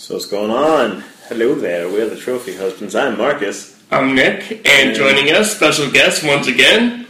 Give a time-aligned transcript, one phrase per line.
[0.00, 1.04] So what's going on?
[1.28, 2.94] Hello there, we're the Trophy Husbands.
[2.94, 3.78] I'm Marcus.
[3.90, 7.06] I'm Nick, and joining us, special guest once again.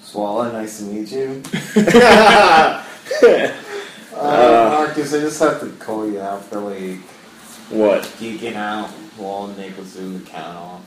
[0.00, 1.42] Swallow, nice to meet you.
[1.76, 2.84] uh,
[4.14, 7.00] Marcus, I just have to call you out for like
[7.70, 8.04] What?
[8.20, 10.82] geeking out while Nick was doing the count off.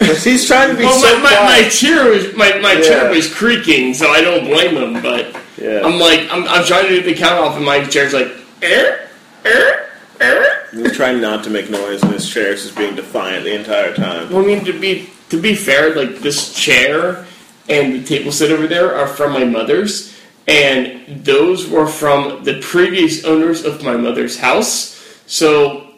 [0.00, 2.80] Because he's trying to be Well, so my, my, my chair was my, my Yeah.
[2.82, 5.00] chair was creaking, so I don't blame him.
[5.00, 5.82] But Yeah.
[5.84, 8.32] I'm like, I'm, I'm trying to do the count off, and my chair's like,
[8.64, 9.08] er,
[9.46, 9.89] er,
[10.20, 10.68] er.
[10.72, 13.94] He's trying not to make noise, and his chair is just being defiant the entire
[13.94, 14.30] time.
[14.30, 17.26] Well, I mean, to be to be fair, like this chair
[17.68, 20.14] and the table set over there are from my mother's,
[20.46, 24.96] and those were from the previous owners of my mother's house.
[25.26, 25.90] So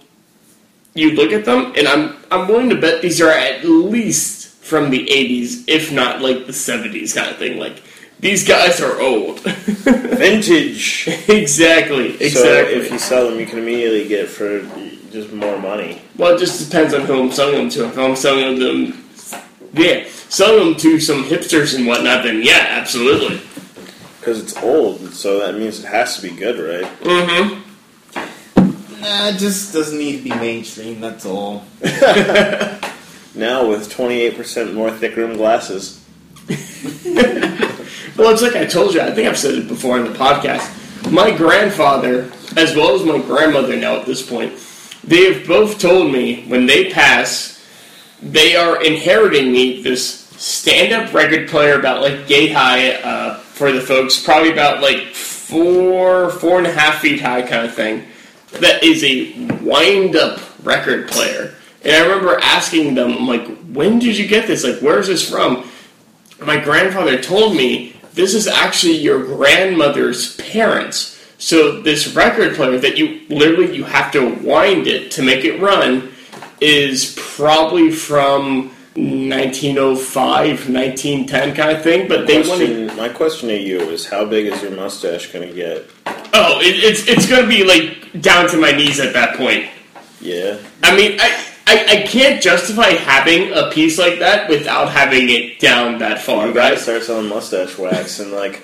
[0.94, 4.90] you look at them, and I'm I'm willing to bet these are at least from
[4.90, 7.58] the '80s, if not like the '70s kind of thing.
[7.58, 7.82] Like
[8.22, 9.40] these guys are old.
[9.44, 11.06] Vintage!
[11.28, 12.14] exactly.
[12.14, 12.30] Exactly.
[12.30, 14.60] So if you sell them, you can immediately get for
[15.10, 16.00] just more money.
[16.16, 17.86] Well, it just depends on who I'm selling them to.
[17.88, 19.04] If I'm selling them,
[19.74, 23.42] yeah, selling them to some hipsters and whatnot, then yeah, absolutely.
[24.18, 26.90] Because it's old, so that means it has to be good, right?
[27.00, 27.58] Mm-hmm.
[29.02, 31.64] Nah, it just doesn't need to be mainstream, that's all.
[33.34, 36.04] Now with 28% more thick rim glasses.
[38.16, 39.00] Well, it's like I told you.
[39.00, 41.10] I think I've said it before in the podcast.
[41.10, 44.52] My grandfather, as well as my grandmother now at this point,
[45.02, 47.66] they have both told me when they pass,
[48.20, 53.80] they are inheriting me this stand-up record player about like gay high uh, for the
[53.80, 58.04] folks, probably about like four, four and a half feet high kind of thing.
[58.60, 59.32] That is a
[59.62, 61.54] wind-up record player.
[61.82, 64.64] And I remember asking them, I'm like, when did you get this?
[64.64, 65.66] Like, where is this from?
[66.46, 71.18] my grandfather told me this is actually your grandmother's parents.
[71.38, 75.60] So this record player that you literally you have to wind it to make it
[75.60, 76.12] run
[76.60, 82.06] is probably from 1905, 1910 kind of thing.
[82.08, 85.54] But they wanted my question to you is how big is your mustache going to
[85.54, 85.90] get?
[86.34, 89.68] oh, it, it's it's gonna be like down to my knees at that point.
[90.20, 90.58] Yeah.
[90.82, 95.58] I mean, I, I, I can't justify having a piece like that without having it
[95.60, 96.82] down that far, You gotta right?
[96.82, 98.62] start selling mustache wax and like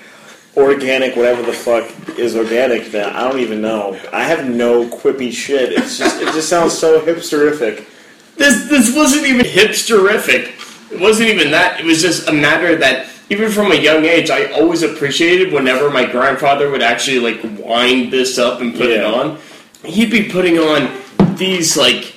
[0.57, 1.89] organic, whatever the fuck
[2.19, 2.91] is organic.
[2.91, 3.99] Now I don't even know.
[4.11, 5.71] I have no quippy shit.
[5.73, 7.87] It's just it just sounds so hipsterific.
[8.35, 10.91] This this wasn't even hipsterific.
[10.91, 11.79] It wasn't even that.
[11.79, 15.89] It was just a matter that even from a young age, I always appreciated whenever
[15.89, 19.37] my grandfather would actually like wind this up and put it on.
[19.85, 20.89] He'd be putting on
[21.37, 22.15] these like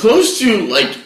[0.00, 0.96] close to like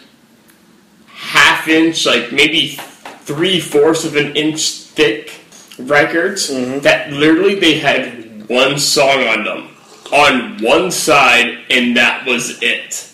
[1.09, 2.79] half inch, like maybe
[3.23, 5.41] three fourths of an inch thick
[5.79, 6.79] records mm-hmm.
[6.81, 9.71] that literally they had one song on them
[10.13, 13.11] on one side, and that was it.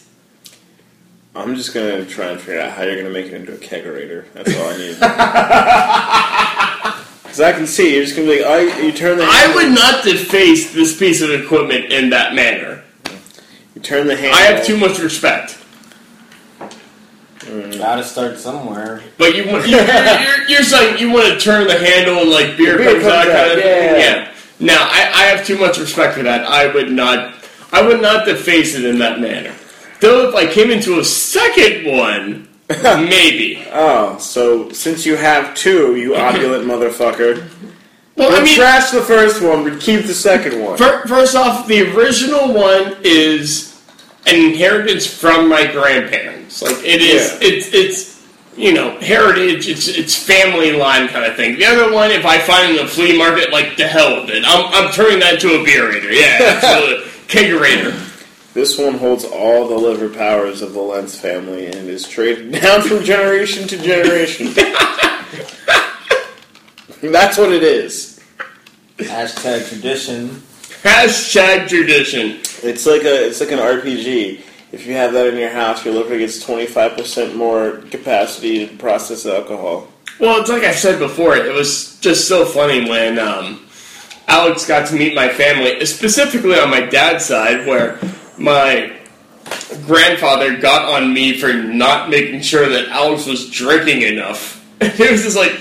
[1.35, 4.31] I'm just gonna try and figure out how you're gonna make it into a kegerator.
[4.35, 4.99] That's all I need.
[7.23, 9.71] Because I can see you're just gonna be like, oh, you turn the I would
[9.73, 12.83] not deface this piece of equipment in that manner.
[13.77, 14.35] you turn the handle.
[14.35, 15.60] I have too much respect.
[17.41, 17.79] Mm.
[17.79, 19.03] Gotta start somewhere.
[19.17, 22.57] But you want you're, you're, you're saying you want to turn the handle and like
[22.57, 23.65] beer, beer comes, comes out, out, kind of yeah.
[23.65, 24.01] thing.
[24.01, 24.35] Yeah.
[24.61, 26.45] Now I, I have too much respect for that.
[26.45, 27.35] I would not.
[27.73, 29.55] I would not deface it in that manner.
[30.01, 32.49] Though if I came into a second one,
[32.83, 33.65] maybe.
[33.73, 37.49] Oh, so since you have two, you opulent motherfucker.
[38.17, 40.77] Well, We'll I mean, trash the first one, but keep the second one.
[40.77, 43.70] First off, the original one is
[44.27, 46.63] an inheritance from my grandparents.
[46.63, 47.39] Like it is, Yeah.
[47.49, 48.27] it's it's
[48.57, 49.69] you know heritage.
[49.69, 51.57] It's it's family line kind of thing.
[51.57, 54.45] The other one, if I find in the flea market, like the hell with it.
[54.47, 56.11] I'm I'm turning that to a beerator.
[56.13, 57.07] Yeah, absolutely.
[57.29, 58.07] Kegerator.
[58.53, 62.83] This one holds all the liver powers of the Lentz family and is traded down
[62.83, 64.49] from generation to generation.
[67.01, 68.21] That's what it is.
[68.99, 70.43] Hashtag tradition.
[70.83, 72.41] Hashtag tradition.
[72.63, 74.41] It's like a it's like an RPG.
[74.73, 78.67] If you have that in your house, your liver gets twenty five percent more capacity
[78.67, 79.89] to process alcohol.
[80.19, 81.37] Well, it's like I said before.
[81.37, 83.67] It was just so funny when um,
[84.27, 87.99] Alex got to meet my family, specifically on my dad's side, where
[88.39, 88.93] my
[89.87, 94.57] grandfather got on me for not making sure that Alex was drinking enough.
[94.97, 95.61] He was just like,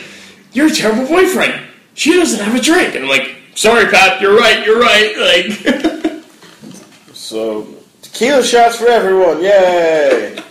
[0.54, 1.62] "You're a terrible boyfriend.
[1.94, 4.22] She doesn't have a drink." And I'm like, "Sorry, Pat.
[4.22, 4.66] You're right.
[4.66, 5.86] You're right." Like,
[7.30, 7.68] So
[8.02, 10.42] tequila shots for everyone, yay!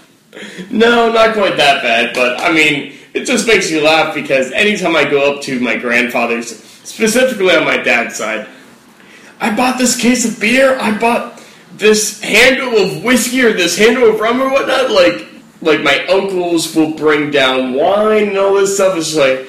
[0.71, 2.15] no, not quite that bad.
[2.15, 5.77] But I mean, it just makes you laugh because anytime I go up to my
[5.77, 8.47] grandfather's, specifically on my dad's side,
[9.41, 10.79] I bought this case of beer.
[10.79, 11.43] I bought
[11.73, 14.91] this handle of whiskey or this handle of rum or whatnot.
[14.91, 15.27] Like,
[15.61, 18.97] like my uncles will bring down wine and all this stuff.
[18.97, 19.49] It's like,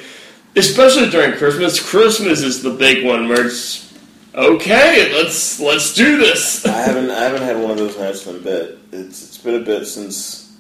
[0.59, 1.79] especially during Christmas.
[1.79, 3.93] Christmas is the big one where it's
[4.35, 5.11] okay.
[5.13, 6.65] Let's let's do this.
[6.65, 8.77] I haven't I haven't had one of those nights in a bit.
[8.91, 10.55] It's it's been a bit since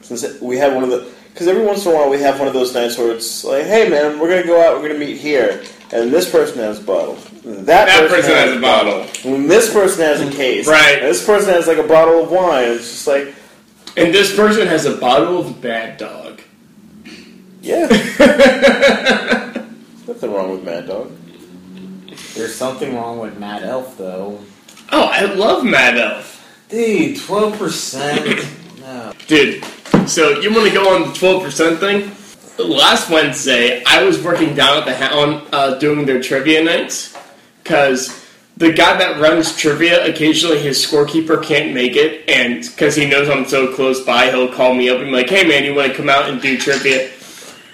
[0.00, 2.48] since we had one of the because every once in a while we have one
[2.48, 5.18] of those nights where it's like, hey man, we're gonna go out, we're gonna meet
[5.18, 5.62] here,
[5.92, 9.06] and this person has a bottle, that, That person has a bottle.
[9.24, 10.98] and this person has a case, Right.
[11.00, 12.68] and this person has like a bottle of wine.
[12.70, 13.34] It's just like,
[13.98, 16.25] And this person has a bottle of Bad Dog.
[17.66, 17.86] Yeah,
[20.06, 21.10] nothing wrong with Mad Dog.
[22.34, 24.40] There's something wrong with Mad Elf, though.
[24.92, 26.34] Oh, I love Mad Elf.
[26.68, 28.80] Dude, 12%?
[28.80, 29.12] No.
[29.26, 29.64] Dude,
[30.08, 32.12] so you want to go on the twelve percent thing?
[32.58, 37.16] Last Wednesday, I was working down at the Hound uh, doing their trivia nights
[37.62, 38.24] because
[38.56, 43.28] the guy that runs trivia occasionally his scorekeeper can't make it, and because he knows
[43.28, 45.90] I'm so close by, he'll call me up and be like, "Hey man, you want
[45.90, 47.10] to come out and do trivia?"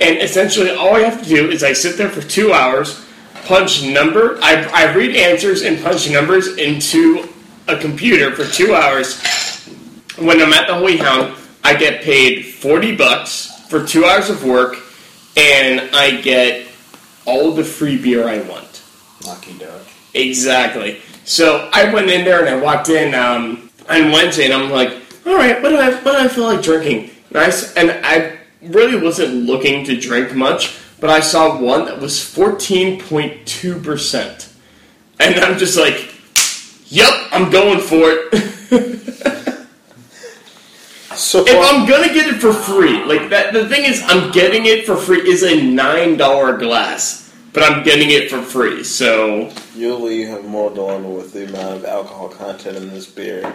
[0.02, 3.06] And essentially, all I have to do is I sit there for two hours,
[3.44, 7.28] punch number, I, I read answers and punch numbers into
[7.68, 9.22] a computer for two hours
[10.18, 11.34] when I'm at the Holy Hound,
[11.64, 14.76] I get paid 40 bucks for two hours of work,
[15.36, 16.66] and I get
[17.24, 18.82] all the free beer I want.
[19.26, 19.82] Lucky duck.
[20.14, 21.00] Exactly.
[21.24, 24.90] So I went in there and I walked in um, on Wednesday, and I'm like,
[25.24, 27.10] all right, what do I, what do I feel like drinking?
[27.30, 32.00] And I, and I really wasn't looking to drink much, but I saw one that
[32.00, 34.48] was 14.2%.
[35.20, 36.14] And I'm just like,
[36.86, 38.32] yep, I'm going for it.
[41.14, 44.66] So If I'm gonna get it for free, like that, the thing is, I'm getting
[44.66, 45.28] it for free.
[45.28, 48.82] Is a nine dollar glass, but I'm getting it for free.
[48.82, 53.54] So you'll have more dilemma with the amount of alcohol content in this beer.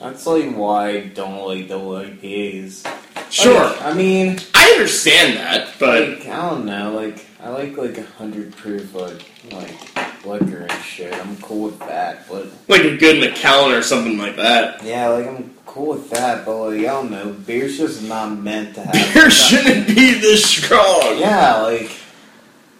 [0.00, 2.86] That's like why I don't like double IPAs.
[3.30, 6.92] Sure, Like, I mean, I understand that, but like, I don't know.
[6.92, 9.22] Like, I like like a hundred proof like
[9.52, 11.14] like liquor and shit.
[11.14, 14.82] I'm cool with that, but like a good Macallan or something like that.
[14.84, 16.44] yeah, like I'm cool with that.
[16.44, 17.32] But like, I don't know.
[17.32, 19.14] Beer's just not meant to have.
[19.14, 21.18] Beer shouldn't be this strong.
[21.18, 21.90] Yeah, like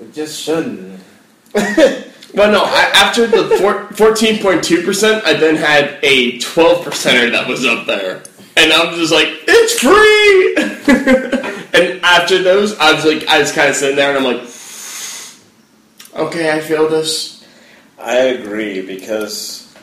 [0.01, 1.01] it just shouldn't.
[2.35, 2.63] Well, no.
[2.63, 7.65] I, after the fourteen point two percent, I then had a twelve percenter that was
[7.65, 8.23] up there,
[8.59, 10.57] and I'm just like, it's free.
[11.81, 14.43] and after those, I was like, I was kind of sitting there, and I'm like,
[16.17, 17.47] okay, I feel this.
[17.99, 19.75] I agree because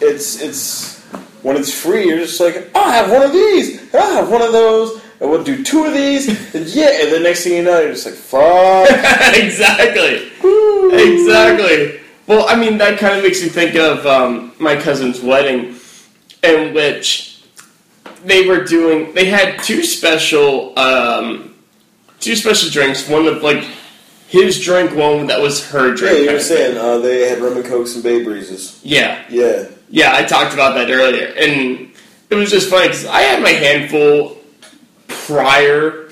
[0.00, 1.00] it's it's
[1.42, 4.52] when it's free, you're just like, I'll have one of these, I'll have one of
[4.52, 7.80] those, and we'll do two of these, and yeah, and the next thing you know,
[7.80, 8.88] you're just like, fuck.
[9.36, 10.30] exactly.
[10.92, 12.00] Exactly.
[12.26, 15.76] Well, I mean, that kind of makes me think of um, my cousin's wedding,
[16.42, 17.23] in which
[18.24, 19.14] they were doing.
[19.14, 21.54] They had two special, um,
[22.20, 23.08] two special drinks.
[23.08, 23.64] One of like
[24.28, 26.18] his drink, one that was her Yeah, drink.
[26.26, 28.80] you were saying uh, they had rum and cokes and Bay Breezes.
[28.82, 29.66] Yeah, Yeah.
[29.90, 30.14] yeah.
[30.14, 31.90] I talked about that earlier, and
[32.30, 34.38] it was just funny because I had my handful
[35.08, 36.10] prior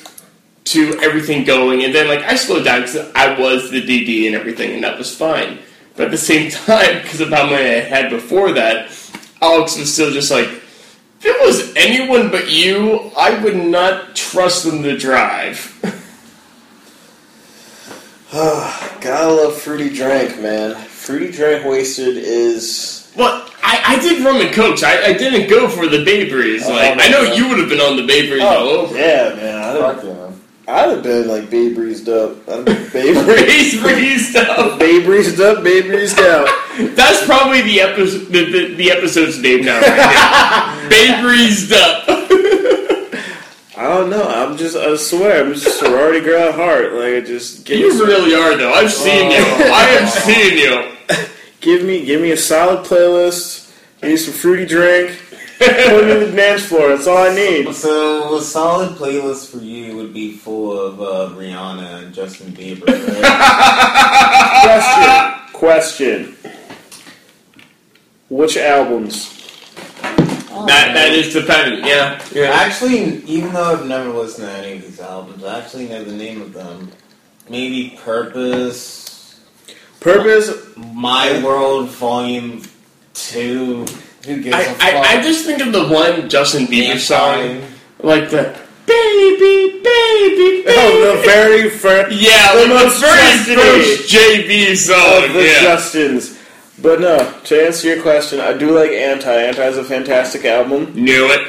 [0.65, 4.35] to everything going, and then like I slowed down because I was the DD and
[4.37, 5.59] everything, and that was fine.
[5.97, 8.91] But at the same time, because of how many I had before that,
[9.41, 10.49] Alex was still just like,
[11.25, 15.69] if it was anyone but you, I would not trust them to drive.
[18.33, 20.75] Gotta love fruity drink, man.
[20.87, 23.13] Fruity drink wasted is.
[23.17, 24.83] Well, I, I did rum and cokes.
[24.83, 26.63] I, I didn't go for the Bay Breeze.
[26.65, 28.69] Oh, Like my I know you would have been on the Bay Breeze oh, all
[28.69, 28.97] Oh, over.
[28.97, 29.55] yeah, man.
[29.63, 30.22] I'd have, Fuck yeah.
[30.73, 32.49] I'd have been like Bay Breezed up.
[32.49, 33.83] I'd have been Bay Breezed.
[33.83, 34.79] Bay Breeze stuff.
[34.79, 36.49] Breezed up, Bay Breezed out.
[36.97, 38.29] That's probably the episode.
[38.29, 39.81] The, the, the episode's name now.
[39.81, 41.23] Right there.
[41.23, 42.05] Breezed up.
[43.77, 44.27] I don't know.
[44.27, 44.75] I'm just.
[44.75, 46.95] I swear, I'm just a sorority girl at heart.
[46.95, 48.73] Like, I just give me, You really are, though.
[48.73, 49.39] I've seen you.
[49.39, 49.73] Oh.
[49.73, 51.27] I have seen you.
[51.61, 53.71] give me, give me a solid playlist.
[54.01, 55.21] Give me some fruity drink.
[55.91, 56.89] Put me on the dance floor.
[56.89, 57.73] That's all I need.
[57.75, 62.87] So a solid playlist for you would be full of uh, Rihanna and Justin Bieber.
[62.87, 63.13] Right?
[65.53, 65.53] Question.
[65.53, 66.37] Question.
[68.29, 69.39] Which albums?
[70.55, 71.13] Oh, That that man.
[71.13, 71.85] is dependent.
[71.85, 72.23] Yeah.
[72.33, 72.51] Yeah.
[72.53, 76.15] Actually, even though I've never listened to any of these albums, I actually know the
[76.17, 76.91] name of them.
[77.49, 79.41] Maybe Purpose,
[80.01, 80.51] Purpose.
[80.77, 82.63] My World Volume
[83.15, 83.85] Two.
[84.27, 84.83] Who gives a I, fuck?
[84.83, 87.75] I, I just think of the one Justin Bieber song, Mankind.
[88.03, 90.63] like the baby, baby, baby.
[90.75, 92.17] Oh, the very first.
[92.17, 95.25] yeah, the like the most very Justin-y first JB song.
[95.25, 95.77] of the yeah.
[95.77, 96.39] Justins.
[96.81, 99.31] But no, to answer your question, I do like Anti.
[99.33, 100.93] Anti is a fantastic album.
[100.95, 101.47] Knew it.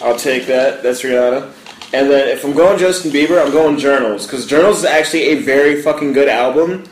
[0.00, 0.82] I'll take that.
[0.82, 1.52] That's Rihanna.
[1.94, 5.34] And then if I'm going Justin Bieber, I'm going Journals because Journals is actually a
[5.36, 6.84] very fucking good album,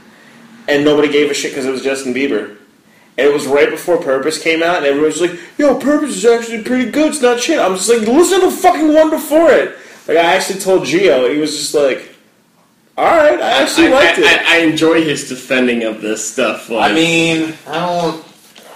[0.68, 2.56] and nobody gave a shit because it was Justin Bieber.
[3.20, 6.24] And it was right before Purpose came out, and everyone was like, "Yo, Purpose is
[6.24, 7.08] actually pretty good.
[7.08, 9.76] It's not shit." I'm just like, listen to the fucking one before it.
[10.08, 12.14] Like I actually told Gio, and he was just like,
[12.96, 16.26] "All right, I actually I, liked I, it." I, I enjoy his defending of this
[16.32, 16.70] stuff.
[16.70, 18.24] Like, I mean, I don't.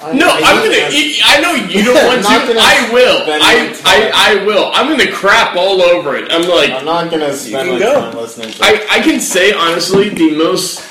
[0.02, 0.90] I, no, I I'm hate gonna.
[0.92, 2.54] that- I know you don't want to.
[2.60, 3.22] I will.
[3.26, 3.74] I.
[3.86, 4.70] I, I will.
[4.74, 6.30] I'm gonna crap all over it.
[6.30, 7.94] I'm like, I'm not gonna spend can my go.
[8.10, 8.62] time listening to.
[8.62, 10.82] I, I can say honestly, the most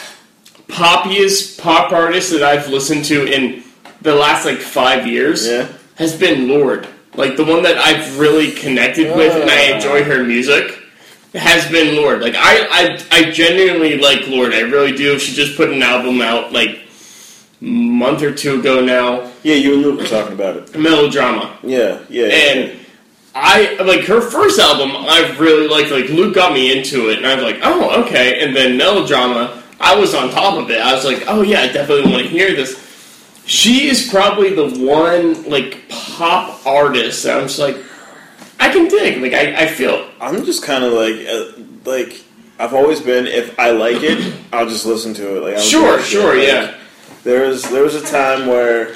[0.73, 3.63] poppiest pop artist that I've listened to in
[4.01, 6.87] the last like five years yeah, has been Lorde.
[7.15, 10.79] Like the one that I've really connected with and I enjoy her music
[11.33, 12.21] has been Lorde.
[12.21, 14.53] Like I, I I genuinely like Lorde.
[14.53, 15.19] I really do.
[15.19, 16.81] She just put an album out like
[17.61, 19.31] a month or two ago now.
[19.43, 19.55] yeah.
[19.55, 20.77] You and Luke were talking about it.
[20.77, 21.57] Melodrama.
[21.63, 22.25] Yeah, yeah.
[22.25, 22.33] yeah.
[22.33, 22.79] And
[23.35, 24.91] I like her first album.
[24.95, 25.91] I really liked.
[25.91, 29.62] Like Luke got me into it, and I was like, "Oh, okay." And then Melodrama,
[29.79, 30.79] I was on top of it.
[30.81, 32.79] I was like, "Oh yeah, I definitely want to hear this."
[33.45, 37.77] She is probably the one like pop artist that I'm just like,
[38.59, 39.21] I can dig.
[39.21, 42.23] Like I, I feel I'm just kind of like, uh, like
[42.59, 43.27] I've always been.
[43.27, 45.41] If I like it, I'll just listen to it.
[45.41, 46.77] Like, I don't Sure, sure, Like, yeah.
[47.23, 48.95] There was there was a time where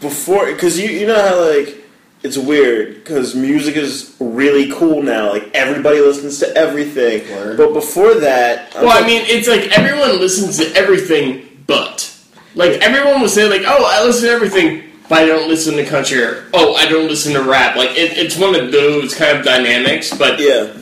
[0.00, 1.83] before because you you know how like
[2.24, 5.30] it's weird because music is really cool now.
[5.30, 7.30] Like everybody listens to everything.
[7.30, 7.58] Word.
[7.58, 12.10] But before that, I'm Well, I mean, it's like everyone listens to everything, but
[12.54, 15.84] like everyone will say, like, "Oh, I listen to everything, but I don't listen to
[15.84, 19.36] country." Or, "Oh, I don't listen to rap." Like it, it's one of those kind
[19.36, 20.16] of dynamics.
[20.16, 20.72] But yeah,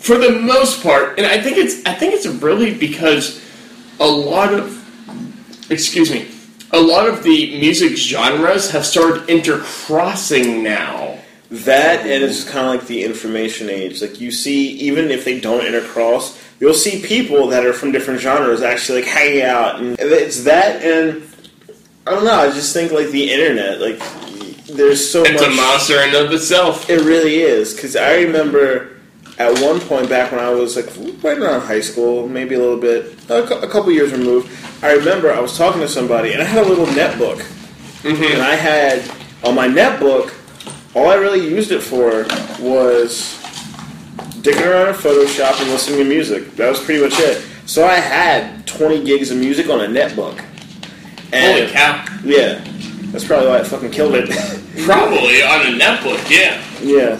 [0.00, 3.38] for the most part, and I think it's I think it's really because
[4.00, 4.80] a lot of
[5.70, 6.28] excuse me,
[6.74, 11.18] a lot of the music genres have started intercrossing now.
[11.50, 14.02] that and it's kind of like the information age.
[14.02, 18.20] Like you see, even if they don't intercross, you'll see people that are from different
[18.20, 21.22] genres actually like hanging out, and it's that and
[22.06, 22.34] I don't know.
[22.40, 24.00] I just think like the internet, like
[24.66, 25.52] there's so It's much.
[25.52, 26.90] a monster in and of itself.
[26.90, 28.90] It really is because I remember
[29.38, 30.86] at one point back when I was like
[31.22, 34.50] right around high school, maybe a little bit, a couple years removed.
[34.84, 37.38] I remember I was talking to somebody and I had a little netbook,
[38.02, 38.22] mm-hmm.
[38.22, 39.02] and I had
[39.42, 40.34] on my netbook.
[40.94, 42.24] All I really used it for
[42.62, 43.40] was
[44.42, 46.54] dicking around in Photoshop and listening to music.
[46.56, 47.42] That was pretty much it.
[47.64, 50.38] So I had 20 gigs of music on a netbook.
[51.32, 52.04] And Holy cow!
[52.22, 52.62] yeah,
[53.10, 54.28] that's probably why I fucking killed it.
[54.84, 56.60] Probably on a netbook, yeah.
[56.82, 57.14] yeah,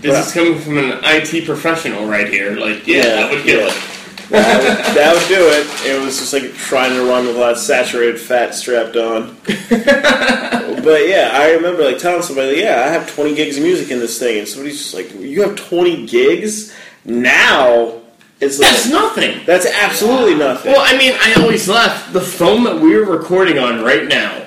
[0.00, 2.52] This is coming from an IT professional right here.
[2.52, 3.72] Like, yeah, Yeah, that would kill yeah.
[3.74, 3.95] it.
[4.30, 5.66] That would, that would do it.
[5.86, 9.36] It was just like trying to run with a lot of saturated fat strapped on.
[9.46, 13.98] but yeah, I remember like telling somebody, "Yeah, I have 20 gigs of music in
[14.00, 18.00] this thing," and somebody's just like, "You have 20 gigs now?"
[18.38, 19.40] It's like That's nothing.
[19.46, 20.72] that's absolutely nothing.
[20.72, 22.12] Well, I mean, I always laugh.
[22.12, 24.42] The phone that we're recording on right now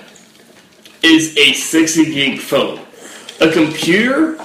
[1.01, 2.79] is a 60 gig phone.
[3.41, 4.37] A computer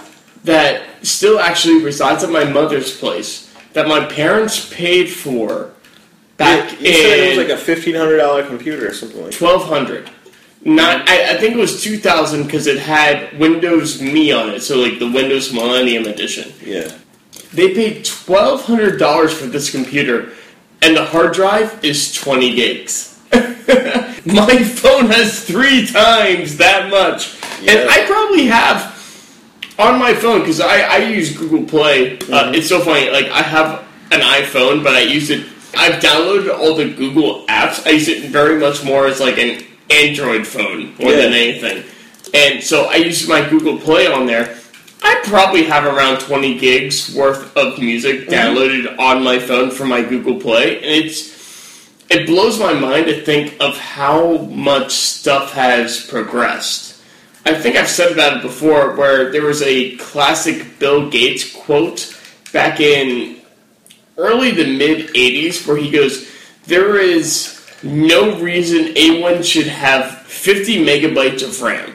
[0.44, 5.70] that still actually resides at my mother's place that my parents paid for
[6.36, 9.32] back you said it was like a fifteen hundred dollar computer or something like.
[9.32, 9.42] that.
[9.42, 10.10] 1200.
[10.66, 14.78] Not, I, I think it was 2000 because it had Windows Me on it, so
[14.78, 16.54] like the Windows Millennium Edition.
[16.64, 16.90] Yeah,
[17.52, 20.32] They paid twelve hundred dollars for this computer,
[20.80, 23.20] and the hard drive is twenty gigs.
[24.26, 27.72] My phone has three times that much, Yeah.
[27.72, 28.93] and I probably have
[29.78, 32.18] on my phone because I, I use Google Play.
[32.30, 33.10] Uh, it's so funny.
[33.10, 33.80] Like I have
[34.12, 35.46] an iPhone, but I use it.
[35.76, 37.84] I've downloaded all the Google apps.
[37.86, 41.16] I use it very much more as like an Android phone more Yeah.
[41.22, 41.84] than anything.
[42.32, 44.56] And so I use my Google Play on there.
[45.02, 50.02] I probably have around 20 gigs worth of music downloaded on my phone from my
[50.02, 51.34] Google Play, and it's
[52.10, 56.83] it blows my mind to think of how much stuff has progressed.
[57.46, 62.18] I think I've said about it before, where there was a classic Bill Gates quote
[62.52, 63.36] back in
[64.16, 66.30] early to mid 80s where he goes,
[66.66, 71.92] There is no reason anyone should have 50 megabytes of RAM.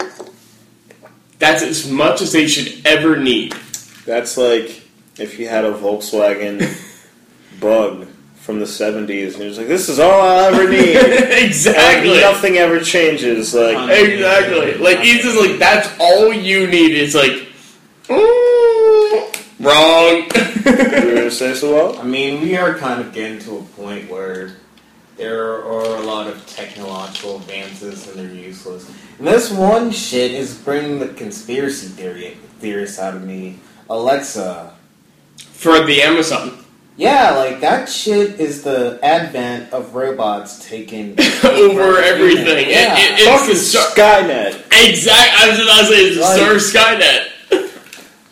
[1.40, 3.54] That's as much as they should ever need.
[4.06, 4.84] that's like
[5.18, 6.60] if you had a Volkswagen
[7.60, 8.08] Bug
[8.50, 10.96] from the seventies, and you're just like, "This is all I'll ever need."
[11.46, 12.14] exactly.
[12.14, 13.54] Like, nothing ever changes.
[13.54, 14.74] Like, Exactly.
[14.74, 16.96] Like he's just like that's all you need.
[16.96, 17.48] It's like
[18.08, 20.24] mm, wrong.
[20.66, 22.00] you were gonna say so well?
[22.00, 24.56] I mean, we are kind of getting to a point where
[25.16, 28.92] there are a lot of technological advances and they're useless.
[29.20, 33.60] And this one shit is bringing the conspiracy theory theorists out of me.
[33.92, 34.74] Alexa.
[35.38, 36.66] For the Amazon.
[37.00, 41.12] Yeah, like that shit is the advent of robots taking
[41.44, 42.68] Over everything.
[42.68, 42.98] It- Yeah.
[42.98, 44.64] it- it's Fucking star- Skynet.
[44.90, 45.38] Exactly.
[45.40, 47.70] I was about to say it's the Like- Star Skynet.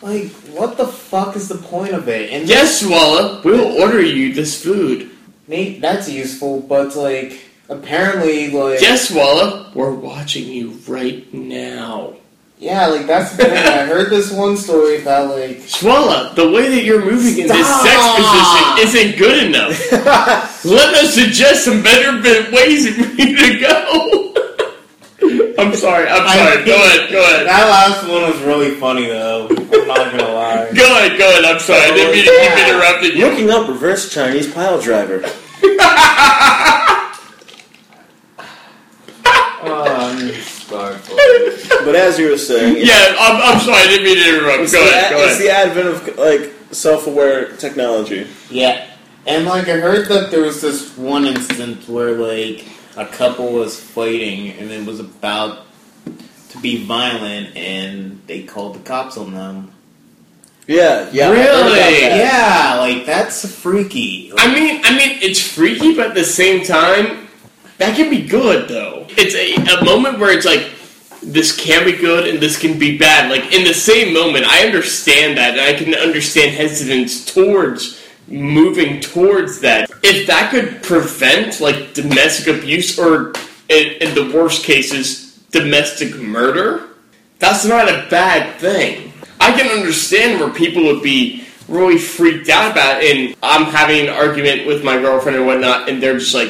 [0.02, 2.30] like, what the fuck is the point of it?
[2.30, 5.10] And Yes, Swalla, we'll order you this food.
[5.46, 7.38] Nate, that's useful, but like,
[7.70, 12.14] apparently, like, Yes, Swalla, we're watching you right now.
[12.58, 13.56] Yeah, like that's the thing.
[13.56, 17.66] I heard this one story about like, Swalla, the way that you're moving in this
[17.82, 19.78] sex position isn't good enough.
[20.64, 22.20] Let us suggest some better
[22.52, 24.34] ways for you to go.
[25.58, 26.06] I'm sorry.
[26.08, 26.54] I'm I sorry.
[26.56, 27.10] think- Go ahead.
[27.10, 27.46] Go ahead.
[27.46, 29.48] that last one was really funny though.
[29.50, 30.70] I'm not gonna lie.
[30.72, 31.18] Go ahead.
[31.18, 31.44] Go ahead.
[31.44, 31.80] I'm sorry.
[31.80, 33.26] I didn't mean to keep interrupting you.
[33.28, 35.22] Looking up reverse Chinese pile driver.
[39.60, 41.00] Oh, I'm.
[41.84, 43.78] But as you were saying, it's, Yeah, I'm, I'm sorry.
[43.82, 44.62] I didn't mean to interrupt.
[44.62, 45.10] it's Go the, ahead.
[45.12, 45.42] Go it's ahead.
[45.42, 48.26] the advent of like self-aware technology.
[48.50, 48.86] Yeah,
[49.26, 53.78] and like I heard that there was this one instance where like a couple was
[53.80, 55.66] fighting and it was about
[56.50, 59.70] to be violent, and they called the cops on them.
[60.66, 61.30] Yeah, yeah.
[61.30, 62.00] I heard about Really?
[62.00, 64.32] Yeah, like that's freaky.
[64.36, 67.27] I mean, I mean, it's freaky, but at the same time,
[67.78, 69.06] that can be good though.
[69.10, 70.72] It's a, a moment where it's like
[71.22, 73.30] this can be good and this can be bad.
[73.30, 79.00] Like in the same moment, I understand that, and I can understand hesitance towards moving
[79.00, 79.90] towards that.
[80.02, 83.32] If that could prevent like domestic abuse or,
[83.68, 86.90] in, in the worst cases, domestic murder,
[87.38, 89.12] that's not a bad thing.
[89.40, 94.08] I can understand where people would be really freaked out about it, and I'm having
[94.08, 96.48] an argument with my girlfriend and whatnot, and they're just like,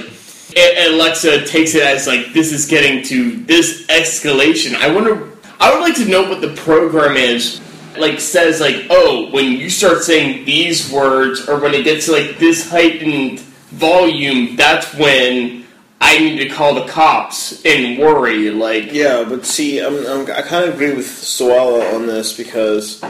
[0.59, 4.75] and Alexa takes it as like this is getting to this escalation.
[4.75, 5.31] I wonder.
[5.61, 7.61] I would like to know what the program is.
[7.97, 12.13] Like says like, oh, when you start saying these words, or when it gets to
[12.13, 15.65] like this heightened volume, that's when
[16.01, 18.51] I need to call the cops and worry.
[18.51, 23.03] Like, Yeah, but see, I'm, I'm, I kind of agree with Suala on this because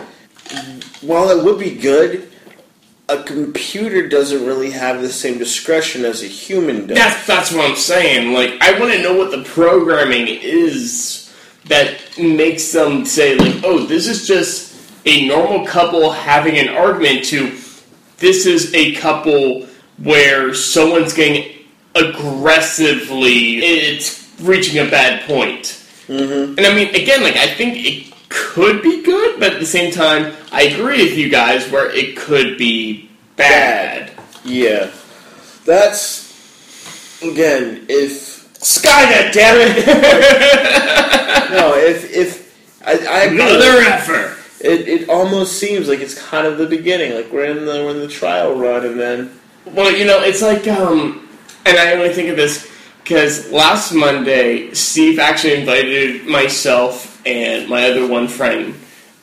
[1.02, 2.27] while it would be good,
[3.08, 6.96] a computer doesn't really have the same discretion as a human does.
[6.96, 8.34] That's that's what I'm saying.
[8.34, 11.32] Like I want to know what the programming is
[11.66, 17.24] that makes them say like, "Oh, this is just a normal couple having an argument."
[17.26, 17.56] To
[18.18, 19.66] this is a couple
[19.96, 23.58] where someone's getting aggressively.
[23.58, 25.82] It's reaching a bad point.
[26.08, 26.58] Mm-hmm.
[26.58, 29.92] And I mean, again, like I think it could be good, but at the same
[29.92, 34.12] time, I agree with you guys where it could be bad.
[34.44, 34.90] Yeah,
[35.64, 36.28] that's
[37.22, 39.86] again if Skynet, damn it!
[41.50, 43.24] no if if I, I.
[43.24, 44.36] Another effort.
[44.60, 47.92] It, it almost seems like it's kind of the beginning, like we're in the we're
[47.92, 51.28] in the trial run, and then Well, you know, it's like, um,
[51.64, 52.68] and I only think of this
[53.04, 58.74] because last Monday, Steve actually invited myself and my other one friend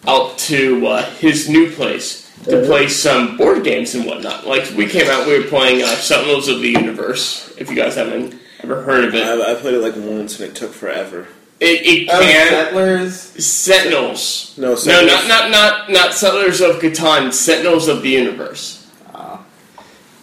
[0.08, 2.68] out to uh, his new place to Uh-huh.
[2.68, 4.46] play some board games and whatnot.
[4.46, 7.96] Like, we came out, we were playing uh, Sentinels of the Universe, if you guys
[7.96, 9.24] haven't ever heard of it.
[9.24, 11.28] I, I played it like once, and it took forever.
[11.60, 12.50] It, it Oh, can.
[12.52, 13.16] settlers.
[13.44, 14.54] Sentinels.
[14.58, 18.86] No, No, Sentinels- not, not, not, not Settlers of Catan, Sentinels of the Universe.
[19.14, 19.40] Ah.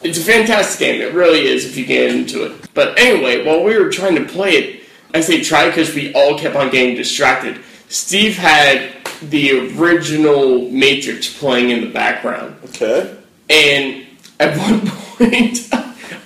[0.03, 1.01] It's a fantastic game.
[1.01, 2.53] It really is if you get into it.
[2.75, 4.83] But anyway, while we were trying to play it,
[5.15, 7.61] I say try because we all kept on getting distracted.
[7.93, 12.57] Steve had the original Matrix playing in the background.
[12.71, 13.15] Okay.
[13.51, 14.07] And
[14.41, 15.69] at one point,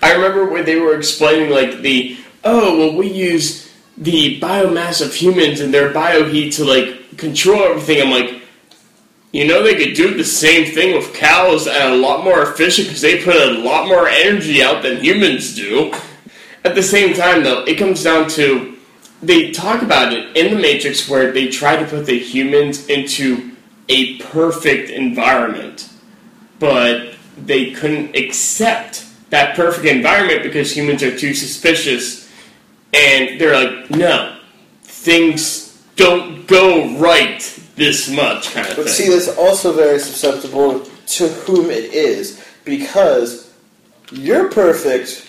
[0.01, 5.13] I remember when they were explaining, like, the, oh, well, we use the biomass of
[5.13, 8.01] humans and their bioheat to, like, control everything.
[8.01, 8.43] I'm like,
[9.33, 12.87] you know, they could do the same thing with cows and a lot more efficient
[12.87, 15.93] because they put a lot more energy out than humans do.
[16.65, 18.76] At the same time, though, it comes down to
[19.27, 23.53] they talk about it in the Matrix where they try to put the humans into
[23.89, 25.89] a perfect environment,
[26.59, 32.31] but they couldn't accept that perfect environment because humans are too suspicious,
[32.95, 34.39] and they're like, no,
[34.83, 37.41] things don't go right
[37.75, 38.95] this much, kind of But thing.
[38.95, 43.53] see, that's also very susceptible to whom it is because
[44.13, 45.29] you're perfect,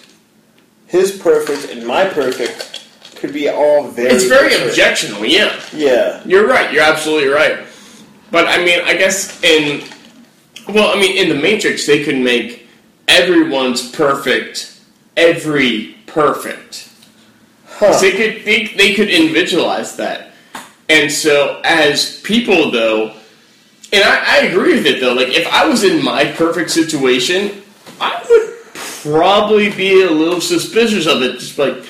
[0.86, 2.87] his perfect, and my perfect
[3.19, 4.10] could be all very.
[4.10, 4.71] it's very different.
[4.71, 5.60] objectionable, yeah.
[5.73, 6.21] Yeah.
[6.25, 6.71] You're right.
[6.71, 7.60] You're absolutely right.
[8.32, 9.88] But I mean, I guess in
[10.69, 12.67] well, I mean, in the Matrix, they could make
[13.08, 14.80] everyone's perfect
[15.15, 16.89] every perfect.
[17.65, 17.99] Huh.
[17.99, 20.32] They could they, they could individualize that.
[20.89, 23.13] And so as people though,
[23.91, 27.62] and I, I agree with it though, like if I was in my perfect situation,
[27.99, 28.53] I would
[29.01, 31.39] probably be a little suspicious of it.
[31.39, 31.84] Just like,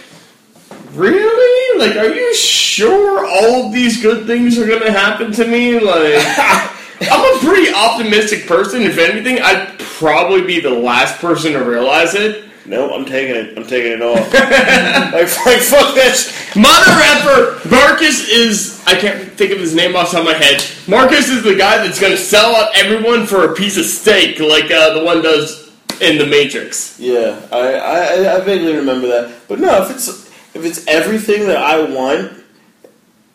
[0.98, 1.80] really?
[1.80, 5.80] Like, are you sure all of these good things are gonna happen to me?
[5.80, 6.24] Like
[7.02, 8.82] I'm a pretty optimistic person.
[8.82, 12.46] If anything, I'd probably be the last person to realize it.
[12.66, 13.58] No, I'm taking it.
[13.58, 14.16] I'm taking it all.
[14.16, 16.54] like, like, fuck this.
[16.54, 17.70] Mother effer!
[17.70, 18.84] Marcus is.
[18.86, 20.64] I can't think of his name off the top of my head.
[20.88, 24.40] Marcus is the guy that's going to sell out everyone for a piece of steak,
[24.40, 27.00] like uh, the one does in The Matrix.
[27.00, 29.34] Yeah, I, I I vaguely remember that.
[29.48, 30.27] But no, if it's
[30.58, 32.44] if it's everything that I want,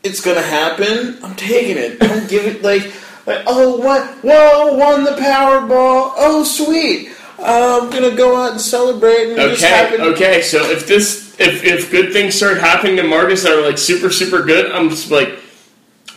[0.03, 1.19] it's gonna happen.
[1.23, 2.01] I'm taking it.
[2.01, 2.93] Don't give it like
[3.27, 6.13] like oh what whoa won the Powerball.
[6.17, 7.11] Oh sweet.
[7.39, 10.43] I'm gonna go out and celebrate and Okay, okay.
[10.43, 14.11] So if this, if if good things start happening to Marcus that are like super
[14.11, 15.39] super good, I'm just like,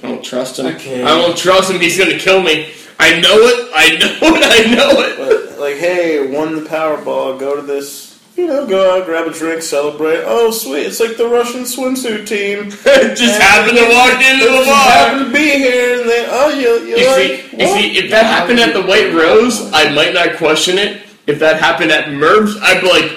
[0.04, 0.68] I don't trust him.
[0.68, 1.04] Okay.
[1.04, 1.80] I don't trust him.
[1.80, 2.72] He's to kill me.
[3.00, 3.72] I know it.
[3.74, 4.44] I know it.
[4.44, 5.18] I know it.
[5.18, 7.40] But, like hey, won the Powerball.
[7.40, 8.15] Go to this.
[8.36, 10.24] You know, go out, grab a drink, celebrate.
[10.26, 10.86] Oh, sweet!
[10.88, 12.70] It's like the Russian swimsuit team.
[13.16, 14.90] just happened to walk into They the just bar.
[14.92, 18.12] happened to be here, and they oh you you You like see, you see, if
[18.12, 21.04] that happened at the White Rose, I might not question it.
[21.28, 23.12] If that happened at Merv's, I'd be like,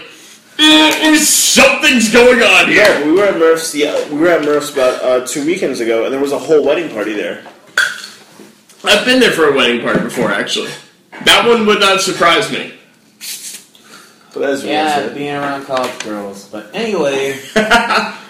[0.57, 2.77] "Mm, something's going on here.
[2.85, 3.75] Yeah, we were at Murph's.
[3.75, 6.65] Yeah, we were at Murph's about uh, two weekends ago, and there was a whole
[6.65, 7.43] wedding party there.
[8.85, 10.71] I've been there for a wedding party before, actually.
[11.25, 12.78] That one would not surprise me.
[14.35, 16.49] But as you Yeah, said, being around college girls.
[16.49, 17.39] But anyway,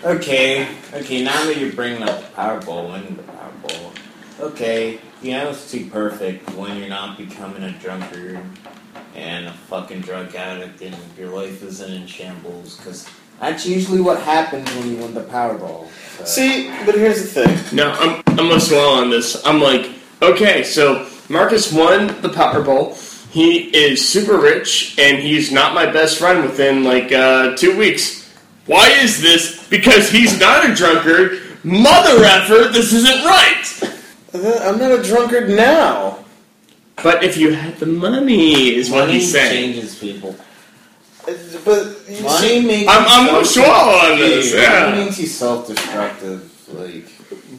[0.05, 1.23] okay, okay.
[1.23, 3.93] Now that you're bringing up the Powerball, winning the Powerball,
[4.41, 8.39] okay, you know it's too perfect when you're not becoming a drunkard
[9.15, 12.77] and a fucking drug addict, and your life isn't in shambles.
[12.77, 13.09] Because
[13.41, 15.89] that's usually what happens when you win the Powerball.
[16.19, 16.25] So.
[16.25, 17.77] see, but here's the thing.
[17.77, 19.45] No, I'm, I'm gonna swallow on this.
[19.45, 19.91] I'm like,
[20.23, 22.95] okay, so Marcus won the Powerball.
[23.31, 28.33] He is super rich, and he's not my best friend within like uh, two weeks.
[28.67, 29.67] Why is this?
[29.69, 31.41] Because he's not a drunkard.
[31.65, 33.95] Mother effer, this isn't right.
[34.65, 36.25] I'm not a drunkard now.
[37.03, 39.73] But if you had the money, is what money he's saying.
[39.75, 40.35] changes people.
[41.25, 44.53] But you Money see, makes I'm, you I'm gonna self- swallow on this.
[44.53, 45.05] Money Yeah.
[45.05, 46.51] makes you self-destructive.
[46.73, 47.05] Like,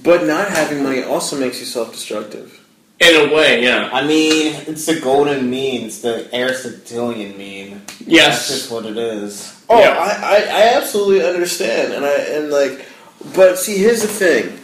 [0.03, 2.59] but not having money also makes you self-destructive.
[3.00, 3.90] In a way, yeah.
[3.94, 5.86] I mean, it's the golden mean.
[5.86, 7.82] It's the Aristotelian mean.
[8.06, 9.64] Yes, that's just what it is.
[9.70, 9.92] Oh, Yeah.
[9.98, 12.86] I, I, I absolutely understand, and I and like,
[13.36, 14.60] but see, here's the thing: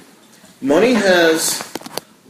[0.61, 1.63] money has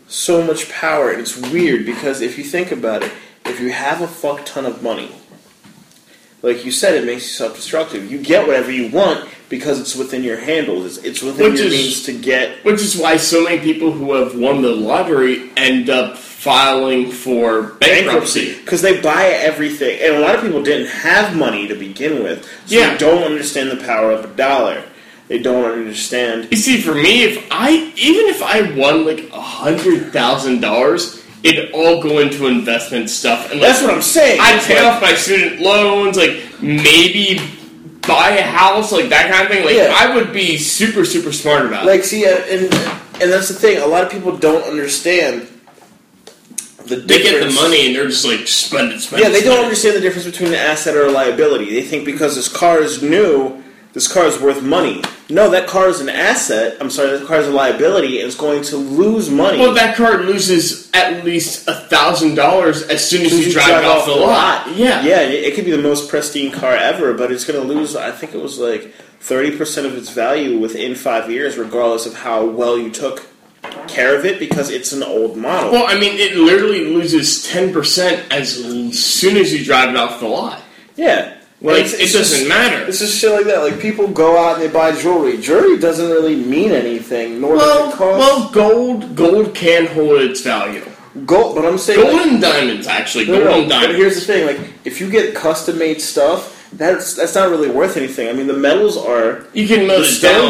[0.08, 3.12] so much power, and it's weird because if you think about it,
[3.46, 5.12] if you have a fuck ton of money,
[6.46, 8.12] like you said, it makes you self-destructive.
[8.12, 10.98] You get whatever you want because it's within your handles.
[10.98, 12.64] It's, it's within Which your is- means to get.
[12.64, 17.74] Which is why so many people who have won the lottery end up filing for
[17.80, 18.56] bankruptcy.
[18.60, 22.44] because they buy everything, and a lot of people didn't have money to begin with,
[22.68, 22.92] so Yeah.
[22.92, 24.84] they don't understand the power of a dollar.
[25.28, 26.48] They don't understand.
[26.52, 31.24] You see, for me, if I even if I won like a hundred thousand dollars,
[31.44, 34.40] it'd all go into investment stuff, and like, That's what I'm saying.
[34.42, 37.40] I'd It's pay like- off my student loans, like maybe
[38.08, 39.66] buy a house, like that kind of thing.
[39.66, 39.96] Like Yeah.
[39.98, 41.88] I would be super super smart about it.
[41.90, 42.64] Like, see, uh, and
[43.22, 43.78] and that's the thing.
[43.82, 45.48] A lot of people don't understand
[46.86, 49.32] the They get the money and they're just like spend it, spend Yeah, it.
[49.32, 49.64] they don't it.
[49.64, 51.74] understand the difference between an asset or a liability.
[51.74, 53.64] They think because this car is new,
[53.96, 55.02] this car is worth money.
[55.30, 56.78] No, that car is an asset.
[56.80, 59.58] I'm sorry, that car is a liability, and it's going to lose money.
[59.58, 63.86] Well, that car loses at least a thousand dollars as soon as you, drive, it
[63.86, 64.68] off the lot.
[64.76, 67.68] Yeah, yeah, it it could be the most pristine car ever, but it's going to
[67.68, 67.96] lose.
[67.96, 72.14] I think it was like thirty percent of its value within five years, regardless of
[72.16, 73.26] how well you took
[73.88, 75.72] care of it, because it's an old model.
[75.72, 78.54] Well, I mean, it literally loses ten percent as
[79.00, 80.62] soon as you drive it off the lot.
[80.98, 82.86] yeah, Like It's- it doesn't just- matter.
[82.88, 83.64] It's just shit like that.
[83.64, 85.38] Like people go out and they buy jewelry.
[85.38, 90.22] Jewelry doesn't really mean anything, nor Well, does it cost well, gold gold can hold
[90.22, 90.82] its value.
[91.26, 91.56] gold.
[91.56, 94.22] But I'm saying, Gold like, and diamonds, actually, no, gold no, and But here's the
[94.22, 98.28] thing: like if you get custom made stuff, that's that's not really worth anything.
[98.30, 100.04] I mean, the metals are, you can the it down.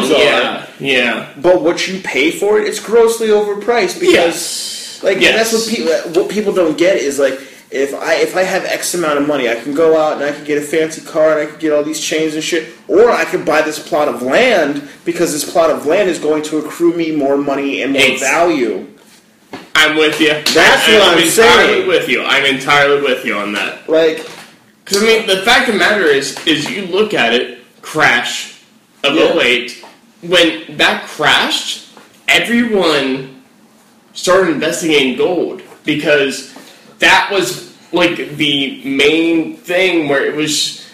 [0.04, 1.26] stones are- Yeah, yeah.
[1.40, 4.12] but what you pay for it, it's grossly overpriced because.
[4.12, 4.72] Yes.
[5.02, 5.52] Like Yes.
[5.52, 7.38] that's what people what people don't get is like
[7.70, 10.32] if I if I have X amount of money, I can go out and I
[10.32, 13.10] can get a fancy car and I can get all these chains and shit, or
[13.10, 16.58] I can buy this plot of land because this plot of land is going to
[16.58, 18.86] accrue me more money and more Ex- value.
[19.74, 20.28] I'm with you.
[20.28, 21.88] That's what I'm entirely saying.
[21.88, 22.22] with you.
[22.22, 23.88] I'm entirely with you on that.
[23.88, 24.18] Like
[24.84, 28.62] Because I mean, the fact of the matter is, is you look at it, crash
[29.04, 29.38] of Yeah.
[29.38, 29.84] 08,
[30.22, 31.88] when that crashed,
[32.26, 33.42] everyone
[34.14, 36.55] started investing in gold because
[36.98, 40.84] that was like the main thing where it was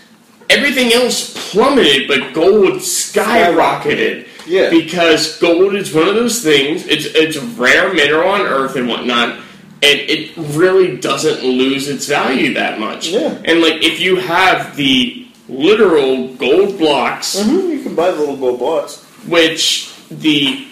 [0.51, 4.27] everything else plummeted, but gold skyrocketed.
[4.47, 4.71] Yeah.
[4.71, 6.87] Because gold is one of those things.
[6.87, 9.37] It's it's a rare mineral on Earth and whatnot,
[9.83, 13.09] and it really doesn't lose its value that much.
[13.09, 13.41] Yeah.
[13.45, 18.37] And like if you have the literal gold blocks, hmm You can buy the little
[18.37, 19.05] gold blocks.
[19.27, 20.67] which the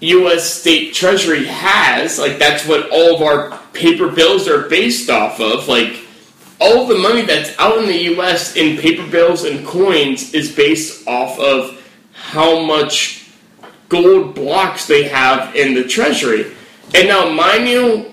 [0.00, 0.44] U.S.
[0.44, 5.66] state treasury has, like that's what all of our paper bills are based off of.
[5.68, 6.04] Like
[6.60, 8.56] all the money that's out in the U.S.
[8.56, 11.74] in paper bills and coins is based off of
[12.12, 13.28] how much
[13.88, 16.54] gold blocks they have in the treasury.
[16.94, 18.06] And now, mind you,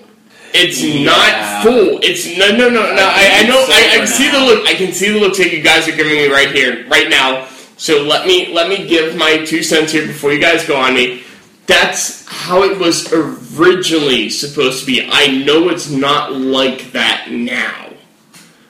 [0.52, 1.04] it's Yeah.
[1.04, 1.98] not full.
[2.02, 3.02] It's no, no, no, no.
[3.12, 3.64] I, I know.
[3.68, 4.66] I, I can see the look.
[4.66, 7.46] I can see the look that you guys are giving me right here, right now.
[7.76, 10.94] So let me let me give my two cents here before you guys go on
[10.94, 11.22] me.
[11.66, 15.08] That's how it was originally supposed to be.
[15.10, 17.90] I know it's not like that now,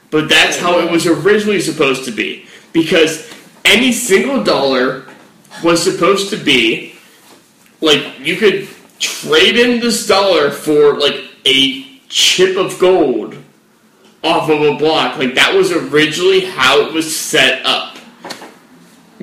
[0.09, 2.47] but that's how it was originally supposed to be.
[2.73, 3.31] Because
[3.65, 5.05] any single dollar
[5.63, 6.95] was supposed to be
[7.81, 8.67] like you could
[8.99, 13.35] trade in this dollar for like a chip of gold
[14.23, 15.17] off of a block.
[15.17, 17.86] Like that was originally how it was set up.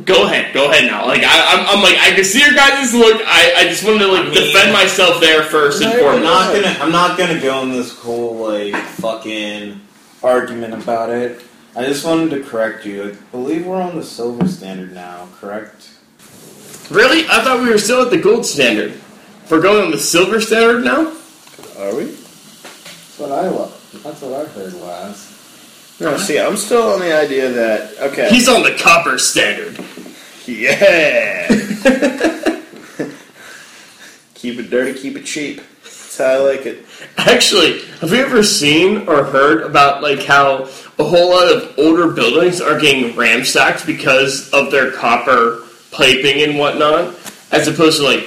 [0.04, 1.06] Go ahead, go ahead now.
[1.06, 3.20] Like I, I'm, I'm like I can see your guys' look.
[3.24, 6.22] I, I just wanted to like I mean- defend myself there first and No, I'm
[6.22, 6.76] not gonna.
[6.80, 9.80] I'm not gonna go in this whole like fucking
[10.22, 11.42] argument about it.
[11.76, 13.04] I just wanted to correct you.
[13.12, 15.28] I believe we're on the silver standard now.
[15.40, 15.90] Correct?
[16.90, 17.24] Really?
[17.28, 19.00] I thought we were still at the gold standard.
[19.50, 21.08] We're going on the silver standard now.
[21.78, 22.04] Are we?
[22.06, 24.00] That's what I love.
[24.02, 25.33] That's what I heard last.
[26.00, 28.28] No, see, I'm still on the idea that okay.
[28.28, 29.78] He's on the copper standard.
[30.46, 31.46] Yeah.
[34.34, 35.62] keep it dirty, keep it cheap.
[35.82, 36.84] That's how I like it.
[37.16, 42.08] Actually, have you ever seen or heard about like how a whole lot of older
[42.08, 47.14] buildings are getting ransacked because of their copper piping and whatnot,
[47.52, 48.20] as opposed to like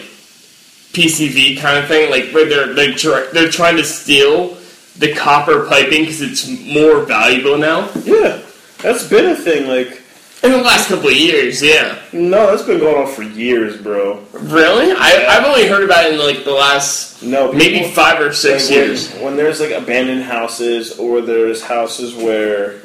[0.94, 4.57] PCV kind of thing, like where they're they're, tr- they're trying to steal
[5.00, 7.90] the copper piping because it's more valuable now.
[8.04, 8.42] Yeah,
[8.82, 9.68] that's been a thing.
[9.68, 10.02] Like,
[10.44, 12.00] In the last couple of years, yeah.
[12.14, 14.24] no, that's been going on for years, bro.
[14.34, 14.92] Really?
[14.98, 18.70] I, I've only heard about it in like the last No, maybe five or six
[18.70, 19.12] when- years.
[19.16, 22.82] When, there's like abandoned houses or there's houses where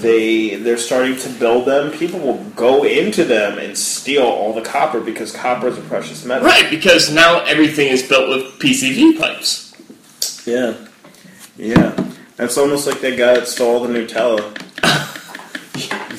[0.00, 4.62] they they're starting to build them, people will go into them and steal all the
[4.62, 6.46] copper because copper is a precious metal.
[6.46, 9.66] Right, because now everything is built with PCV pipes.
[10.46, 10.74] Yeah,
[11.60, 12.06] yeah.
[12.36, 14.40] That's almost like that guy that stole the Nutella.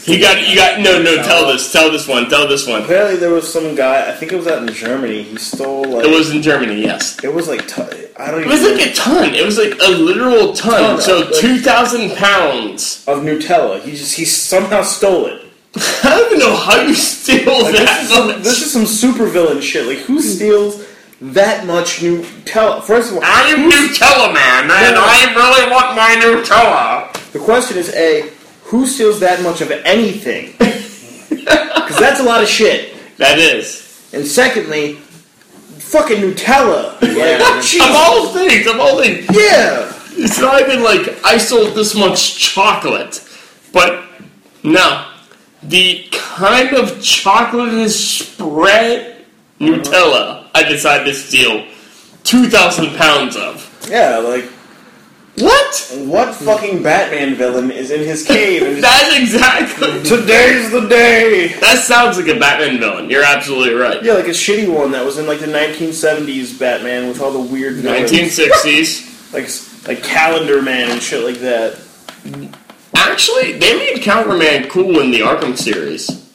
[0.07, 0.79] You got, you got.
[0.79, 1.15] No, no.
[1.23, 1.71] Tell this.
[1.71, 2.27] Tell this one.
[2.29, 2.81] Tell this one.
[2.83, 4.09] Apparently, there was some guy.
[4.09, 5.21] I think it was out in Germany.
[5.23, 6.81] He stole like It was in Germany.
[6.81, 7.23] Yes.
[7.23, 7.81] It was like t-
[8.17, 9.35] I don't It was know, like a ton.
[9.35, 10.81] It was like a literal ton.
[10.95, 13.03] Ton, so like- two thousand pounds.
[13.07, 13.81] of Nutella.
[13.81, 15.45] He just he somehow stole it.
[16.03, 19.11] I don't even know how you steal Like, that this, is some, this is some
[19.11, 19.85] supervillain shit.
[19.85, 20.83] Like who steals
[21.21, 22.81] that much new Nutella?
[22.83, 25.01] First of all, I'm Nutella man, and No.
[25.03, 27.31] I really want my Nutella.
[27.31, 28.29] the question is a
[28.63, 30.53] who steals that much of anything?
[31.31, 32.93] Because that's a lot of shit.
[33.17, 34.09] That is.
[34.13, 36.99] And secondly, fucking Nutella.
[37.01, 37.37] Yeah.
[37.41, 37.87] Like, Jesus.
[37.87, 39.91] Of all things, of all things, yeah.
[40.11, 43.27] it's not even like I sold this much chocolate,
[43.73, 44.03] but
[44.63, 45.07] no,
[45.63, 49.25] the kind of chocolate is spread
[49.59, 50.40] Nutella.
[50.65, 51.65] I decided to steal
[52.23, 53.67] two thousand pounds of.
[53.89, 54.45] Yeah, like
[55.37, 55.97] What?
[56.05, 60.03] what fucking Batman villain is in his cave and That's exactly.
[60.03, 61.47] today's the day.
[61.61, 63.09] That sounds like a Batman villain.
[63.09, 64.03] You're absolutely right.
[64.03, 67.39] Yeah, like a shitty one that was in like the 1970s Batman with all the
[67.51, 68.11] weird villains.
[68.11, 69.33] 1960s.
[69.87, 71.79] like like Calendar Man and shit like that.
[72.93, 76.29] Actually, they made Calendar Man cool in the Arkham series.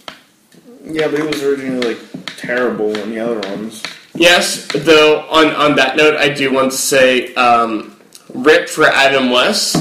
[0.85, 1.99] Yeah, but he was originally like
[2.37, 3.83] terrible in the other ones.
[4.17, 7.97] Yes, though on on that note, I do want to say, um,
[8.33, 9.75] rip for Adam West.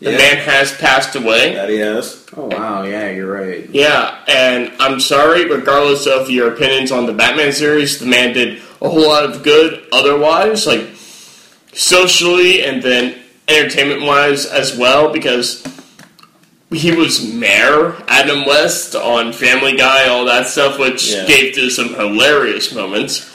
[0.00, 0.16] The Yeah.
[0.18, 1.54] man has passed away.
[1.54, 2.16] That he has.
[2.36, 3.68] Oh wow, yeah, you're right.
[3.70, 8.60] Yeah, and I'm sorry, regardless of your opinions on the Batman series, the man did
[8.80, 10.86] a whole lot of good otherwise, like
[11.74, 13.16] socially and then
[13.48, 15.62] entertainment wise as well, because
[16.72, 21.26] he was Mayor Adam West on Family Guy, all that stuff, which Yeah.
[21.26, 23.26] gave to some hilarious moments.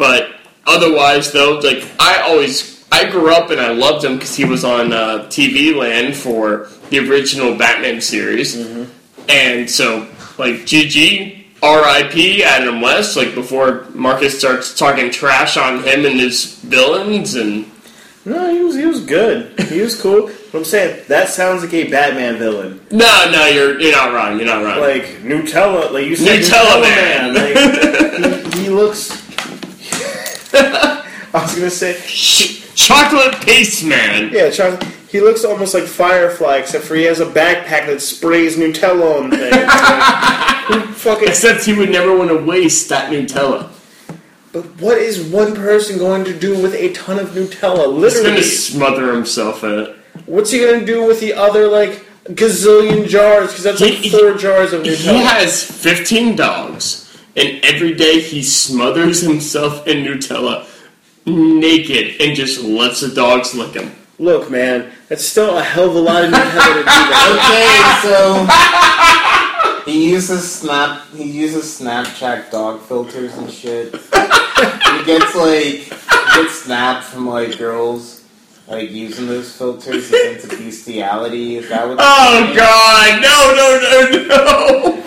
[0.00, 0.30] But
[0.66, 4.64] otherwise, though, like I always, I grew up and I loved him because he was
[4.64, 8.56] on uh, TV Land for the original Batman series,
[9.28, 10.08] and so
[10.38, 16.54] like GG, RIP, Adam West, like before Marcus starts talking trash on him and his
[16.60, 17.70] villains and
[18.24, 19.60] No, he was he was good.
[19.68, 20.30] He was cool.
[20.50, 22.80] But I'm saying that sounds like a Batman villain.
[22.90, 24.80] No, no, you're you're not wrong, you're not wrong.
[24.80, 27.34] Like Nutella, like you said, Nutella Nutella, Man.
[27.34, 28.22] man.
[28.22, 29.19] Like, he, he looks.
[31.32, 34.30] I was gonna say, Ch- chocolate paste man.
[34.32, 34.84] yeah, chocolate.
[35.08, 39.30] He looks almost like Firefly, except for he has a backpack that sprays Nutella on
[39.30, 39.56] things.
[40.70, 41.28] Like, fucking.
[41.28, 43.68] Except he would never want to waste that Nutella.
[44.52, 47.86] But what is one person going to do with a ton of Nutella?
[47.92, 49.96] He's Literally, gonna smother himself in it.
[50.26, 53.48] what's he gonna do with the other like gazillion jars?
[53.48, 54.96] Because that's like He- four jars of Nutella.
[54.96, 57.09] He has 15 dogs,
[57.40, 60.66] and every day he smothers himself in Nutella
[61.24, 63.92] naked and just lets the dogs lick him.
[64.18, 67.16] Look, man, that's still a hell of a lot of Nutella to do that.
[69.80, 71.06] Okay, so he uses snap.
[71.14, 73.94] He uses Snapchat dog filters and shit.
[73.94, 78.22] he gets like he gets snaps from like girls
[78.68, 81.56] like using those filters into bestiality.
[81.56, 81.98] Is that what?
[82.00, 83.22] Oh God!
[83.22, 83.54] No!
[83.56, 84.26] No!
[84.26, 84.94] No!
[84.94, 84.99] No!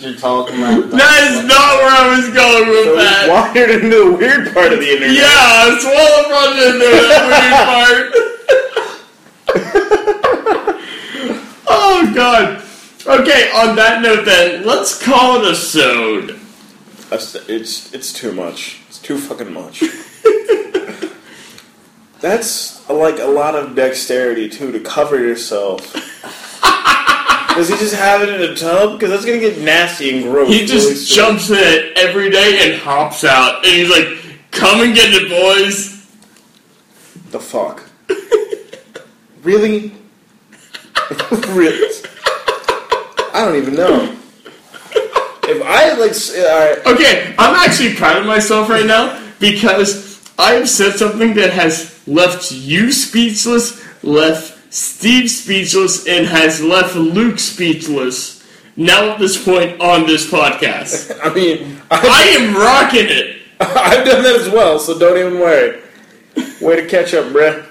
[0.00, 0.88] What you're talking about?
[0.92, 3.28] That is not where I was going with So that.
[3.28, 5.14] Wired into the weird part of the internet.
[5.14, 8.08] Yeah, swallow run into that weird part.
[11.68, 12.62] oh God.
[13.06, 16.40] Okay, on that note, then let's call it a sode.
[17.12, 18.80] It's it's too much.
[18.88, 19.80] It's too fucking much.
[22.22, 25.94] That's like a lot of dexterity too to cover yourself.
[27.60, 28.92] Does he just have it in a tub?
[28.98, 30.48] Because that's gonna get nasty and gross.
[30.48, 31.16] He just soon.
[31.16, 34.08] jumps in it every day and hops out, and he's like,
[34.50, 36.06] "Come and get it, boys."
[37.32, 37.84] The fuck?
[39.42, 39.92] really?
[41.48, 41.94] really?
[43.34, 44.16] I don't even know.
[45.44, 50.32] If I like, s- uh, alright, Okay, I'm actually proud of myself right now because
[50.38, 57.40] I've said something that has left you speechless, left Steve speechless, and has left Luke
[57.40, 58.42] speechless.
[58.76, 63.42] Now at this point on this podcast, I mean, I I, am rocking it.
[63.60, 65.82] I've done that as well, so don't even worry.
[66.60, 67.66] Way to catch up, bruh.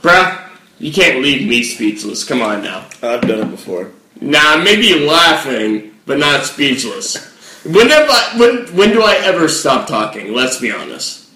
[0.00, 2.24] Bruh, you can't leave me speechless.
[2.24, 2.86] Come on now.
[3.02, 3.92] I've done it before.
[4.20, 7.34] Nah, maybe laughing, but not speechless.
[7.64, 10.32] When, have I, when, when do I ever stop talking?
[10.32, 11.28] Let's be honest.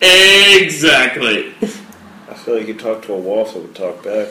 [0.00, 1.54] Exactly.
[2.40, 4.28] I feel like you talk to a wall, so it would talk back.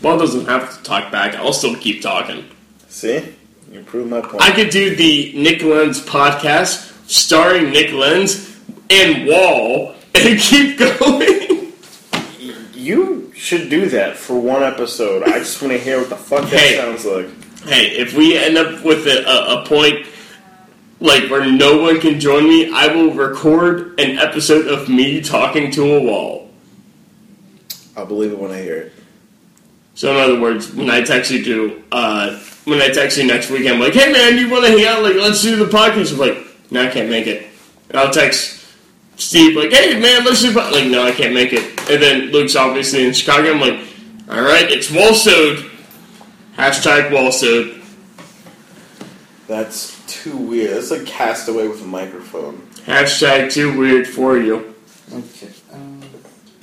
[0.00, 1.34] Ball doesn't have to talk back.
[1.34, 2.46] I'll still keep talking.
[2.88, 3.34] See?
[3.70, 4.42] You prove my point.
[4.42, 8.58] I could do the Nick Lenz podcast starring Nick Lenz
[8.88, 11.74] and Wall and keep going.
[12.72, 15.24] you should do that for one episode.
[15.24, 16.76] I just want to hear what the fuck that Hey.
[16.78, 17.26] sounds like.
[17.64, 20.06] hey, if we end up with a, a, a point
[21.00, 25.70] like where no one can join me, I will record an episode of me talking
[25.72, 26.50] to a wall.
[27.96, 28.92] I'll believe it when I hear it.
[29.94, 33.50] So in other words, when I text you to uh, when I text you next
[33.50, 35.02] week, I'm like, "Hey man, you want to hang out?
[35.02, 36.38] Like, let's do the podcast." I'm like,
[36.70, 37.46] "No, I can't make it."
[37.88, 38.64] And I'll text
[39.16, 42.30] Steve like, "Hey man, let's do the like, no, I can't make it." And then
[42.30, 43.50] Luke's obviously in Chicago.
[43.52, 43.80] I'm like,
[44.30, 45.68] "All right, it's Walsode."
[46.56, 47.77] Hashtag Walsode.
[49.48, 50.76] That's too weird.
[50.76, 52.58] That's like Castaway with a microphone.
[52.84, 54.74] Hashtag too weird for you.
[55.12, 55.48] Okay.
[55.72, 56.00] Um,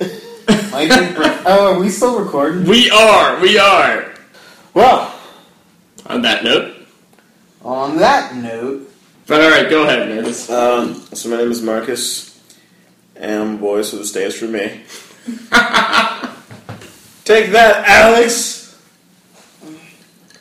[0.00, 1.16] I think.
[1.46, 2.64] Oh, are we still recording?
[2.64, 4.14] We are, we are.
[4.72, 5.12] Well,
[6.06, 6.74] On that note,
[7.64, 8.88] On that note,
[9.26, 10.48] but all right, go ahead, Nerdist.
[10.50, 12.40] um, so my name is Marcus,
[13.16, 14.82] and I'm a boy, so this stands for me.
[17.24, 18.78] Take that, Alex!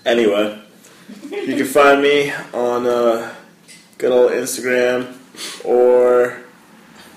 [0.06, 0.62] Anyway,
[1.44, 3.34] you can find me on uh,
[3.98, 5.16] good old Instagram
[5.64, 6.42] or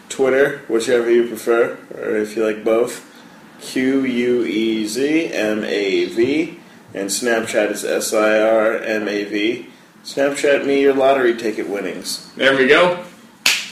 [0.09, 3.04] Twitter, whichever you prefer, or if you like both.
[3.61, 6.61] Q U E Z M A V,
[6.94, 9.66] and Snapchat is S I R M A V.
[10.04, 12.33] Snapchat me your lottery ticket winnings.
[12.35, 13.04] There we go.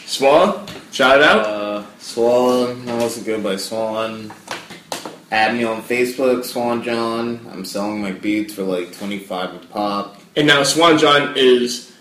[0.06, 1.46] Swan, shout it out.
[1.46, 4.32] uh, Swan, that wasn't good by Swan.
[5.30, 7.46] Add me on Facebook, Swan John.
[7.50, 10.20] I'm selling my beats for like 25 a pop.
[10.36, 11.92] And now Swan John is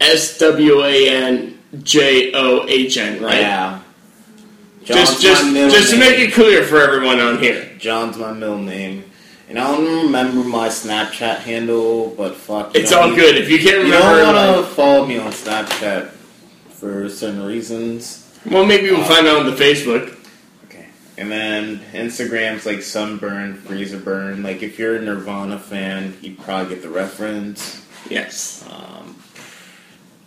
[0.00, 3.40] S W A N J O H N, right?
[3.40, 3.80] Yeah.
[4.84, 6.10] John's just my middle just to name.
[6.10, 7.70] make it clear for everyone on here.
[7.78, 9.04] John's my middle name.
[9.48, 12.74] And I don't remember my Snapchat handle, but fuck.
[12.74, 13.36] It's all good.
[13.36, 16.08] If you can't remember, You don't want to follow me on Snapchat
[16.70, 18.26] for certain reasons.
[18.50, 20.16] well, maybe we'll uh, find out on the Facebook.
[20.64, 20.86] Okay.
[21.18, 24.42] And then Instagram's like sunburn, freezer burn.
[24.42, 27.81] Like if you're a Nirvana fan, you probably get the reference.
[28.08, 28.66] Yes.
[28.70, 29.16] Um,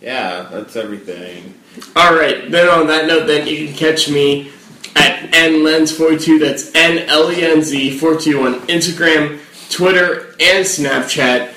[0.00, 1.54] yeah, that's everything.
[1.94, 2.50] All right.
[2.50, 4.52] Then on that note, then you can catch me
[4.94, 6.40] at nlenz42.
[6.40, 11.52] That's n l e n z 42 on Instagram, Twitter, and Snapchat.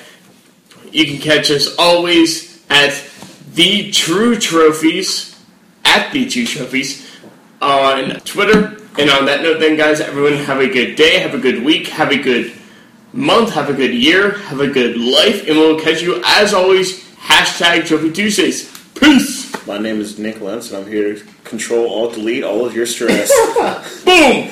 [0.92, 3.04] You can catch us always at
[3.54, 5.30] the True Trophies
[5.84, 7.06] at the True Trophies
[7.60, 8.76] on Twitter.
[8.98, 11.88] And on that note, then guys, everyone have a good day, have a good week,
[11.88, 12.52] have a good
[13.12, 17.04] month, have a good year, have a good life, and we'll catch you as always.
[17.16, 18.70] Hashtag Trophy Tuesdays.
[18.94, 19.50] Peace.
[19.66, 22.86] My name is Nick Lenz, and I'm here to control, alt, delete all of your
[22.86, 23.30] stress.
[24.04, 24.48] Boom.